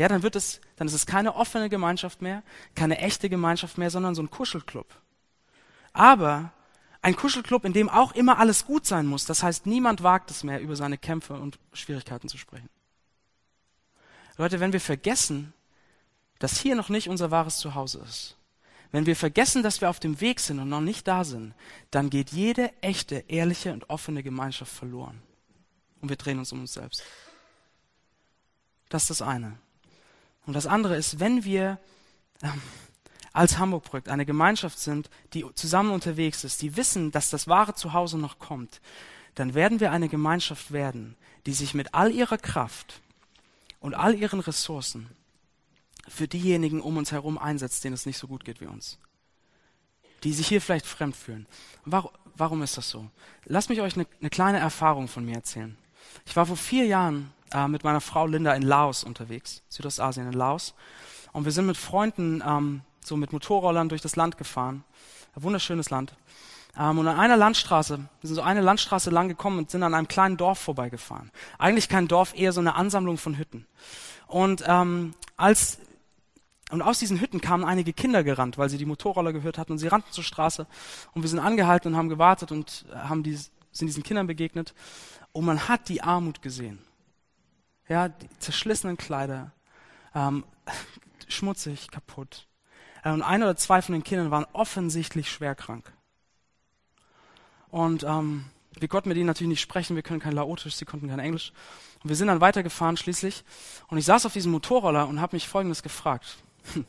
[0.00, 2.42] ja, dann wird es, dann ist es keine offene Gemeinschaft mehr,
[2.74, 4.86] keine echte Gemeinschaft mehr, sondern so ein Kuschelclub.
[5.92, 6.52] Aber
[7.02, 9.24] ein Kuschelclub, in dem auch immer alles gut sein muss.
[9.24, 12.68] Das heißt, niemand wagt es mehr, über seine Kämpfe und Schwierigkeiten zu sprechen.
[14.36, 15.52] Leute, wenn wir vergessen,
[16.38, 18.36] dass hier noch nicht unser wahres Zuhause ist,
[18.92, 21.54] wenn wir vergessen, dass wir auf dem Weg sind und noch nicht da sind,
[21.90, 25.22] dann geht jede echte, ehrliche und offene Gemeinschaft verloren.
[26.00, 27.02] Und wir drehen uns um uns selbst.
[28.88, 29.58] Das ist das eine.
[30.46, 31.78] Und das andere ist, wenn wir
[32.42, 32.60] ähm,
[33.32, 38.18] als Hamburg-Projekt eine Gemeinschaft sind, die zusammen unterwegs ist, die wissen, dass das wahre Zuhause
[38.18, 38.80] noch kommt,
[39.34, 41.16] dann werden wir eine Gemeinschaft werden,
[41.46, 43.00] die sich mit all ihrer Kraft
[43.78, 45.08] und all ihren Ressourcen
[46.08, 48.98] für diejenigen um uns herum einsetzt, denen es nicht so gut geht wie uns.
[50.24, 51.46] Die sich hier vielleicht fremd fühlen.
[51.84, 53.08] Warum, warum ist das so?
[53.44, 55.78] Lasst mich euch eine, eine kleine Erfahrung von mir erzählen.
[56.26, 60.32] Ich war vor vier Jahren äh, mit meiner Frau Linda in Laos unterwegs, Südostasien in
[60.32, 60.74] Laos.
[61.32, 64.84] Und wir sind mit Freunden ähm, so mit Motorrollern durch das Land gefahren.
[65.34, 66.14] Ein wunderschönes Land.
[66.78, 69.94] Ähm, und an einer Landstraße, wir sind so eine Landstraße lang gekommen und sind an
[69.94, 71.30] einem kleinen Dorf vorbeigefahren.
[71.58, 73.66] Eigentlich kein Dorf, eher so eine Ansammlung von Hütten.
[74.26, 75.78] Und ähm, als
[76.70, 79.78] und aus diesen Hütten kamen einige Kinder gerannt, weil sie die Motorroller gehört hatten und
[79.78, 80.68] sie rannten zur Straße
[81.14, 84.72] und wir sind angehalten und haben gewartet und haben die, sind diesen Kindern begegnet
[85.32, 86.78] und man hat die Armut gesehen
[87.90, 89.52] ja, die zerschlissenen Kleider,
[90.14, 90.44] ähm,
[91.28, 92.46] schmutzig, kaputt.
[93.02, 95.92] Äh, und ein oder zwei von den Kindern waren offensichtlich schwer krank.
[97.68, 98.46] Und ähm,
[98.78, 101.52] wir konnten mit ihnen natürlich nicht sprechen, wir können kein Laotisch, sie konnten kein Englisch.
[102.02, 103.44] Und wir sind dann weitergefahren schließlich.
[103.88, 106.38] Und ich saß auf diesem Motorroller und habe mich Folgendes gefragt.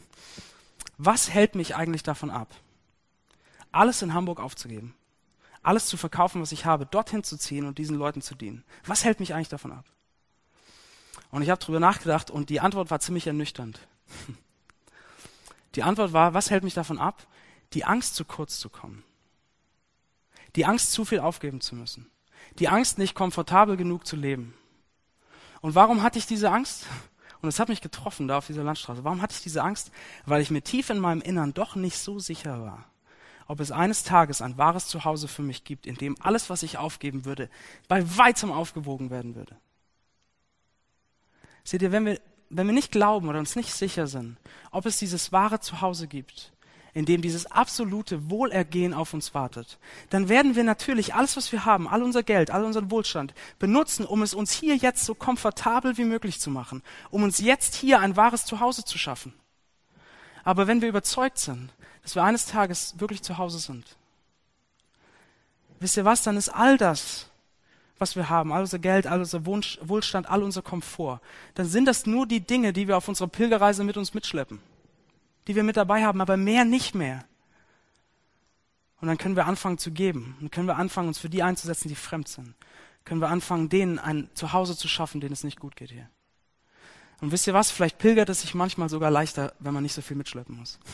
[0.97, 2.53] Was hält mich eigentlich davon ab,
[3.71, 4.93] alles in Hamburg aufzugeben?
[5.63, 8.63] Alles zu verkaufen, was ich habe, dorthin zu ziehen und diesen Leuten zu dienen?
[8.85, 9.85] Was hält mich eigentlich davon ab?
[11.29, 13.79] Und ich habe darüber nachgedacht und die Antwort war ziemlich ernüchternd.
[15.75, 17.27] Die Antwort war, was hält mich davon ab?
[17.73, 19.03] Die Angst, zu kurz zu kommen.
[20.55, 22.09] Die Angst, zu viel aufgeben zu müssen.
[22.59, 24.53] Die Angst, nicht komfortabel genug zu leben.
[25.61, 26.85] Und warum hatte ich diese Angst?
[27.41, 29.03] Und es hat mich getroffen da auf dieser Landstraße.
[29.03, 29.91] Warum hatte ich diese Angst?
[30.25, 32.85] Weil ich mir tief in meinem Innern doch nicht so sicher war,
[33.47, 36.77] ob es eines Tages ein wahres Zuhause für mich gibt, in dem alles, was ich
[36.77, 37.49] aufgeben würde,
[37.87, 39.55] bei weitem aufgewogen werden würde.
[41.63, 42.19] Seht ihr, wenn wir,
[42.51, 44.37] wenn wir nicht glauben oder uns nicht sicher sind,
[44.71, 46.51] ob es dieses wahre Zuhause gibt,
[46.93, 51.63] in dem dieses absolute Wohlergehen auf uns wartet, dann werden wir natürlich alles, was wir
[51.63, 55.97] haben, all unser Geld, all unseren Wohlstand benutzen, um es uns hier jetzt so komfortabel
[55.97, 59.33] wie möglich zu machen, um uns jetzt hier ein wahres Zuhause zu schaffen.
[60.43, 61.69] Aber wenn wir überzeugt sind,
[62.03, 63.85] dass wir eines Tages wirklich zu Hause sind,
[65.79, 67.30] wisst ihr was, dann ist all das,
[68.01, 71.21] was wir haben, all unser Geld, all unser Wunsch, Wohlstand, all unser Komfort,
[71.53, 74.59] dann sind das nur die Dinge, die wir auf unserer Pilgerreise mit uns mitschleppen,
[75.47, 77.23] die wir mit dabei haben, aber mehr nicht mehr.
[78.99, 80.37] Und dann können wir anfangen zu geben.
[80.41, 82.53] Und können wir anfangen, uns für die einzusetzen, die fremd sind.
[83.03, 86.07] Können wir anfangen, denen ein Zuhause zu schaffen, denen es nicht gut geht hier.
[87.19, 87.71] Und wisst ihr was?
[87.71, 90.79] Vielleicht pilgert es sich manchmal sogar leichter, wenn man nicht so viel mitschleppen muss.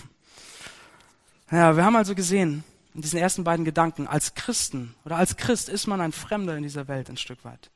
[1.49, 2.65] Ja, wir haben also gesehen,
[2.97, 6.63] in diesen ersten beiden Gedanken, als Christen oder als Christ ist man ein Fremder in
[6.63, 7.69] dieser Welt ein Stück weit.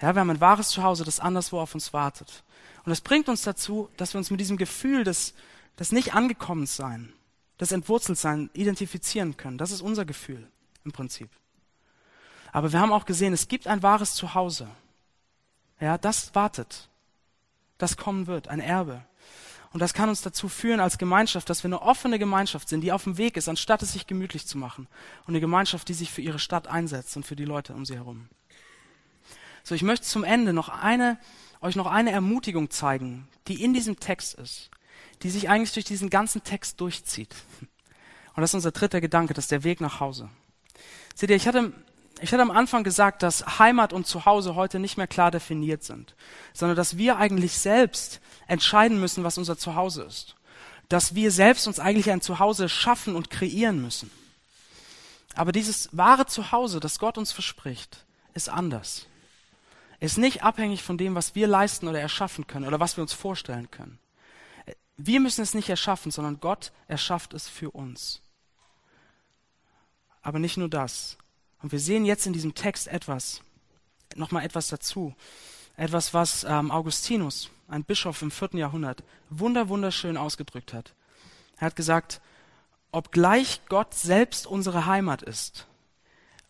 [0.00, 2.42] Ja, wir haben ein wahres Zuhause, das anderswo auf uns wartet.
[2.78, 5.34] Und das bringt uns dazu, dass wir uns mit diesem Gefühl des,
[5.78, 7.12] des nicht angekommen sein,
[7.60, 9.58] des entwurzelt sein identifizieren können.
[9.58, 10.48] Das ist unser Gefühl
[10.82, 11.28] im Prinzip.
[12.52, 14.66] Aber wir haben auch gesehen, es gibt ein wahres Zuhause.
[15.78, 16.88] Ja, das wartet.
[17.76, 19.04] Das kommen wird, ein Erbe.
[19.72, 22.92] Und das kann uns dazu führen als Gemeinschaft, dass wir eine offene Gemeinschaft sind, die
[22.92, 24.86] auf dem Weg ist, anstatt es sich gemütlich zu machen.
[25.22, 27.94] Und eine Gemeinschaft, die sich für ihre Stadt einsetzt und für die Leute um sie
[27.94, 28.28] herum.
[29.64, 31.18] So, ich möchte zum Ende noch eine,
[31.60, 34.70] euch noch eine Ermutigung zeigen, die in diesem Text ist,
[35.22, 37.34] die sich eigentlich durch diesen ganzen Text durchzieht.
[38.34, 40.28] Und das ist unser dritter Gedanke, das ist der Weg nach Hause.
[41.14, 41.72] Seht ihr, ich hatte
[42.22, 46.14] ich hatte am Anfang gesagt, dass Heimat und Zuhause heute nicht mehr klar definiert sind,
[46.52, 50.36] sondern dass wir eigentlich selbst entscheiden müssen, was unser Zuhause ist.
[50.88, 54.08] Dass wir selbst uns eigentlich ein Zuhause schaffen und kreieren müssen.
[55.34, 58.04] Aber dieses wahre Zuhause, das Gott uns verspricht,
[58.34, 59.06] ist anders.
[59.98, 63.12] Ist nicht abhängig von dem, was wir leisten oder erschaffen können oder was wir uns
[63.12, 63.98] vorstellen können.
[64.96, 68.20] Wir müssen es nicht erschaffen, sondern Gott erschafft es für uns.
[70.22, 71.18] Aber nicht nur das.
[71.62, 73.40] Und wir sehen jetzt in diesem Text etwas,
[74.16, 75.14] nochmal etwas dazu.
[75.76, 80.94] Etwas, was ähm, Augustinus, ein Bischof im vierten Jahrhundert, wunder, wunderschön ausgedrückt hat.
[81.56, 82.20] Er hat gesagt,
[82.90, 85.66] obgleich Gott selbst unsere Heimat ist,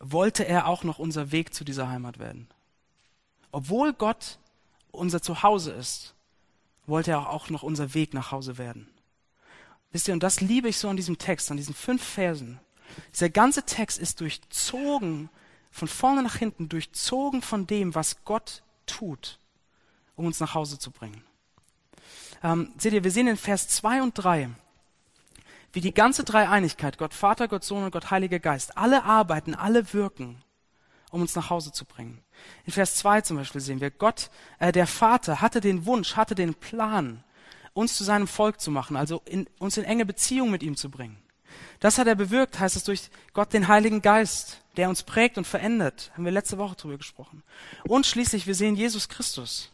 [0.01, 2.48] wollte er auch noch unser Weg zu dieser Heimat werden.
[3.53, 4.38] Obwohl Gott
[4.90, 6.14] unser Zuhause ist,
[6.87, 8.88] wollte er auch noch unser Weg nach Hause werden.
[9.92, 12.59] Wisst ihr, und das liebe ich so an diesem Text, an diesen fünf Versen.
[13.12, 15.28] Dieser ganze Text ist durchzogen,
[15.70, 19.38] von vorne nach hinten, durchzogen von dem, was Gott tut,
[20.16, 21.24] um uns nach Hause zu bringen.
[22.42, 24.50] Ähm, seht ihr, wir sehen in Vers 2 und 3,
[25.72, 29.92] wie die ganze Dreieinigkeit, Gott Vater, Gott Sohn und Gott Heiliger Geist, alle arbeiten, alle
[29.94, 30.42] wirken,
[31.11, 32.20] um uns nach Hause zu bringen.
[32.66, 36.35] In Vers 2 zum Beispiel sehen wir, Gott, äh, der Vater, hatte den Wunsch, hatte
[36.35, 37.24] den Plan,
[37.72, 40.90] uns zu seinem Volk zu machen, also in, uns in enge Beziehung mit ihm zu
[40.90, 41.22] bringen.
[41.81, 45.47] Das hat er bewirkt, heißt es durch Gott den Heiligen Geist, der uns prägt und
[45.47, 46.11] verändert.
[46.15, 47.43] Haben wir letzte Woche drüber gesprochen.
[47.85, 49.71] Und schließlich, wir sehen Jesus Christus,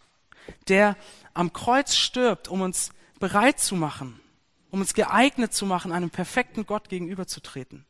[0.69, 0.97] der
[1.35, 4.21] am Kreuz stirbt, um uns bereit zu machen,
[4.71, 7.85] um uns geeignet zu machen, einem perfekten Gott gegenüberzutreten.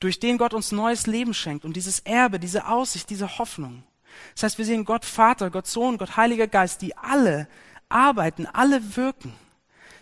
[0.00, 3.84] Durch den Gott uns neues Leben schenkt und dieses Erbe, diese Aussicht, diese Hoffnung.
[4.34, 7.48] Das heißt, wir sehen Gott Vater, Gott Sohn, Gott Heiliger Geist, die alle
[7.88, 9.32] arbeiten, alle wirken,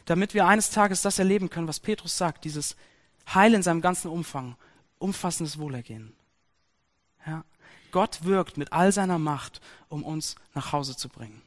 [0.07, 2.77] damit wir eines Tages das erleben können, was Petrus sagt, dieses
[3.33, 4.57] Heil in seinem ganzen Umfang,
[4.99, 6.15] umfassendes Wohlergehen.
[7.27, 7.45] Ja?
[7.91, 11.43] Gott wirkt mit all seiner Macht, um uns nach Hause zu bringen.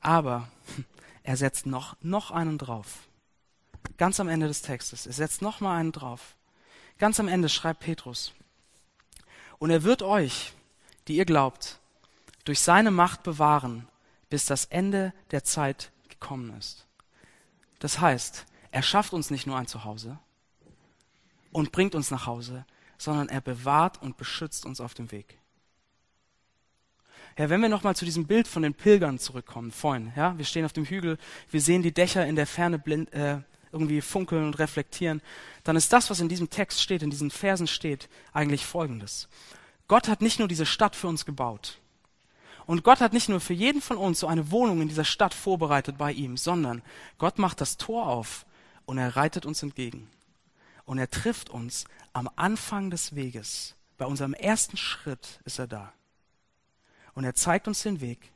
[0.00, 0.48] Aber
[1.22, 3.08] er setzt noch, noch einen drauf.
[3.96, 5.06] Ganz am Ende des Textes.
[5.06, 6.36] Er setzt noch mal einen drauf.
[6.98, 8.32] Ganz am Ende schreibt Petrus.
[9.58, 10.52] Und er wird euch,
[11.08, 11.78] die ihr glaubt,
[12.44, 13.88] durch seine Macht bewahren,
[14.28, 16.86] bis das Ende der Zeit gekommen ist.
[17.78, 20.18] Das heißt, er schafft uns nicht nur ein Zuhause
[21.50, 22.66] und bringt uns nach Hause,
[22.98, 25.38] sondern er bewahrt und beschützt uns auf dem Weg.
[27.38, 30.66] Ja, wenn wir nochmal zu diesem Bild von den Pilgern zurückkommen, vorhin, ja, wir stehen
[30.66, 31.16] auf dem Hügel,
[31.50, 33.38] wir sehen die Dächer in der Ferne blind, äh,
[33.72, 35.22] irgendwie funkeln und reflektieren,
[35.64, 39.26] dann ist das, was in diesem Text steht, in diesen Versen steht, eigentlich Folgendes.
[39.88, 41.78] Gott hat nicht nur diese Stadt für uns gebaut,
[42.66, 45.32] und Gott hat nicht nur für jeden von uns so eine Wohnung in dieser Stadt
[45.32, 46.82] vorbereitet bei ihm, sondern
[47.16, 48.44] Gott macht das Tor auf
[48.86, 50.08] und er reitet uns entgegen.
[50.84, 53.74] Und er trifft uns am Anfang des Weges.
[53.98, 55.92] Bei unserem ersten Schritt ist er da.
[57.14, 58.30] Und er zeigt uns den Weg.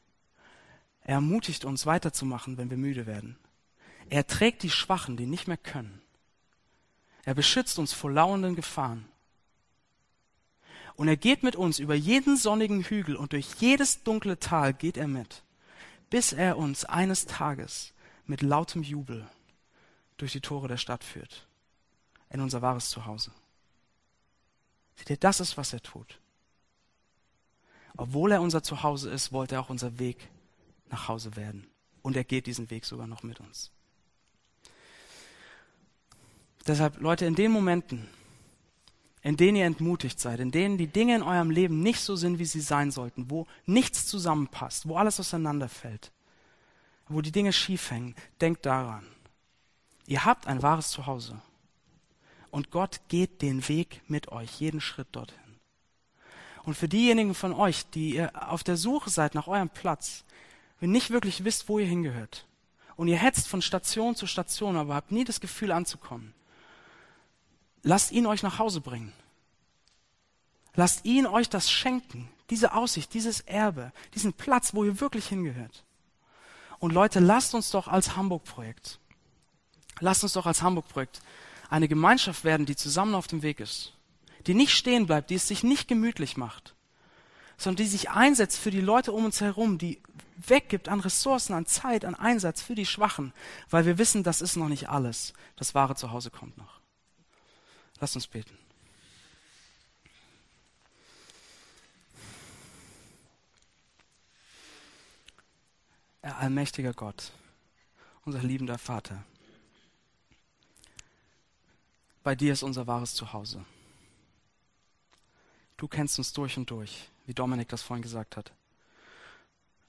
[1.02, 3.38] Er ermutigt uns weiterzumachen, wenn wir müde werden.
[4.10, 6.02] Er trägt die Schwachen, die nicht mehr können.
[7.24, 9.06] Er beschützt uns vor lauernden Gefahren.
[10.96, 14.96] Und er geht mit uns über jeden sonnigen Hügel und durch jedes dunkle Tal geht
[14.96, 15.42] er mit,
[16.10, 17.92] bis er uns eines Tages
[18.26, 19.26] mit lautem Jubel
[20.20, 21.46] durch die Tore der Stadt führt,
[22.30, 23.32] in unser wahres Zuhause.
[24.96, 26.20] Seht ihr, das ist, was er tut.
[27.96, 30.28] Obwohl er unser Zuhause ist, wollte er auch unser Weg
[30.90, 31.66] nach Hause werden.
[32.02, 33.70] Und er geht diesen Weg sogar noch mit uns.
[36.66, 38.08] Deshalb, Leute, in den Momenten,
[39.22, 42.38] in denen ihr entmutigt seid, in denen die Dinge in eurem Leben nicht so sind,
[42.38, 46.12] wie sie sein sollten, wo nichts zusammenpasst, wo alles auseinanderfällt,
[47.08, 49.06] wo die Dinge schief hängen, denkt daran.
[50.10, 51.40] Ihr habt ein wahres Zuhause.
[52.50, 55.38] Und Gott geht den Weg mit euch, jeden Schritt dorthin.
[56.64, 60.24] Und für diejenigen von euch, die ihr auf der Suche seid nach eurem Platz,
[60.80, 62.48] wenn nicht wirklich wisst, wo ihr hingehört,
[62.96, 66.34] und ihr hetzt von Station zu Station, aber habt nie das Gefühl anzukommen,
[67.84, 69.12] lasst ihn euch nach Hause bringen.
[70.74, 75.84] Lasst ihn euch das schenken, diese Aussicht, dieses Erbe, diesen Platz, wo ihr wirklich hingehört.
[76.80, 78.99] Und Leute, lasst uns doch als Hamburg-Projekt,
[79.98, 81.20] lasst uns doch als Hamburg-Projekt
[81.68, 83.92] eine Gemeinschaft werden, die zusammen auf dem Weg ist,
[84.46, 86.74] die nicht stehen bleibt, die es sich nicht gemütlich macht,
[87.56, 90.00] sondern die sich einsetzt für die Leute um uns herum, die
[90.36, 93.32] weggibt an Ressourcen, an Zeit, an Einsatz für die Schwachen,
[93.68, 95.34] weil wir wissen, das ist noch nicht alles.
[95.56, 96.80] Das wahre Zuhause kommt noch.
[98.00, 98.56] Lasst uns beten.
[106.22, 107.32] Herr allmächtiger Gott,
[108.24, 109.24] unser liebender Vater,
[112.22, 113.64] bei dir ist unser wahres Zuhause.
[115.76, 118.52] Du kennst uns durch und durch, wie Dominik das vorhin gesagt hat.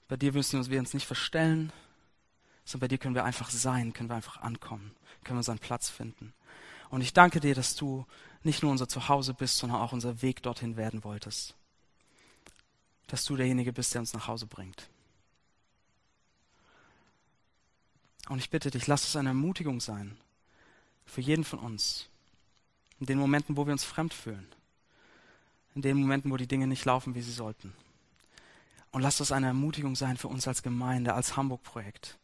[0.08, 1.72] Bei dir müssen wir uns nicht verstellen,
[2.66, 5.90] sondern bei dir können wir einfach sein, können wir einfach ankommen, können wir unseren Platz
[5.90, 6.34] finden.
[6.90, 8.06] Und ich danke dir, dass du
[8.44, 11.56] nicht nur unser Zuhause bist, sondern auch unser Weg dorthin werden wolltest.
[13.08, 14.90] Dass du derjenige bist, der uns nach Hause bringt.
[18.30, 20.18] Und ich bitte dich, lass es eine Ermutigung sein
[21.06, 22.08] für jeden von uns.
[23.02, 24.48] In den Momenten, wo wir uns fremd fühlen
[25.76, 27.74] in den Momenten, wo die Dinge nicht laufen, wie sie sollten.
[28.92, 32.18] Und lasst das eine Ermutigung sein für uns als Gemeinde, als Hamburg-Projekt,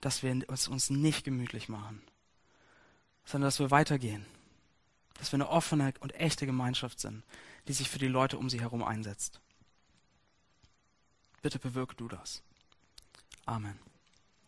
[0.00, 2.00] dass wir es uns nicht gemütlich machen,
[3.24, 4.24] sondern dass wir weitergehen,
[5.14, 7.24] dass wir eine offene und echte Gemeinschaft sind,
[7.66, 9.40] die sich für die Leute um sie herum einsetzt.
[11.42, 12.42] Bitte bewirke du das.
[13.46, 13.78] Amen.